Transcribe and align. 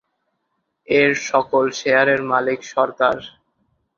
এর 0.87 1.11
সকল 1.29 1.63
শেয়ারের 1.79 2.21
মালিক 2.23 2.59
সরকার। 2.73 3.15